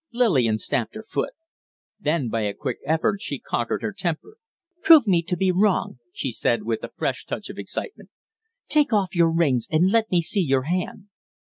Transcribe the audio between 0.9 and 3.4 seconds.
her foot. Then, by a quick effort, she